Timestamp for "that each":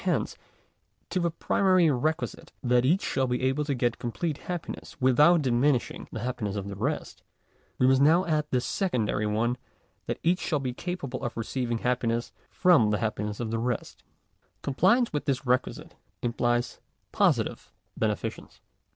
2.63-3.03, 10.07-10.39